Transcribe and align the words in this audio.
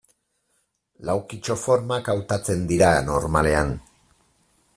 Laukitxo 1.09 1.57
formak 1.65 2.11
hautatzen 2.15 2.65
dira 2.73 2.91
normalean. 3.11 3.75